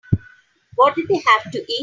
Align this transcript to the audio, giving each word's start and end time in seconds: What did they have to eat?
What 0.73 0.95
did 0.95 1.07
they 1.09 1.17
have 1.23 1.51
to 1.51 1.59
eat? 1.71 1.77